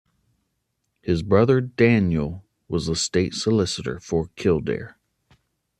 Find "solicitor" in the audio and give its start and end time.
3.35-3.99